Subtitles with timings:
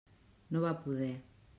[0.55, 1.11] No va poder.